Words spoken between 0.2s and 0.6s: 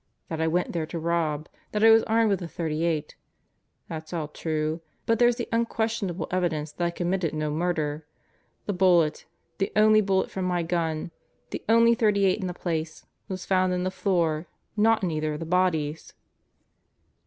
That I